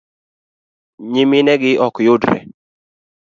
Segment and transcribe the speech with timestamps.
[1.11, 2.37] nyiminegi ok yudre